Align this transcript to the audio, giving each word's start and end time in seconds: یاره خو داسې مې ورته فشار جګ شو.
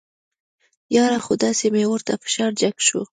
یاره 0.95 1.19
خو 1.25 1.33
داسې 1.43 1.65
مې 1.73 1.83
ورته 1.87 2.13
فشار 2.23 2.51
جګ 2.61 2.75
شو. 2.87 3.01